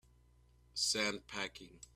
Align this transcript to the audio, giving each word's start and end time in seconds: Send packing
Send 0.73 1.27
packing 1.27 1.79